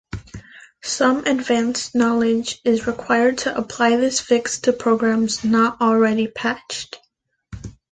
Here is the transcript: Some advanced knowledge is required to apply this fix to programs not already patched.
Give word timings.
Some 0.81 1.27
advanced 1.27 1.93
knowledge 1.93 2.59
is 2.65 2.87
required 2.87 3.37
to 3.41 3.55
apply 3.55 3.97
this 3.97 4.19
fix 4.19 4.59
to 4.61 4.73
programs 4.73 5.43
not 5.43 5.79
already 5.79 6.25
patched. 6.25 6.97